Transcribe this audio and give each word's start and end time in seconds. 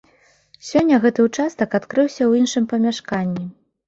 Сёння 0.69 0.95
гэты 1.03 1.25
ўчастак 1.27 1.75
адкрыўся 1.79 2.21
ў 2.27 2.31
іншым 2.41 2.65
памяшканні. 2.73 3.45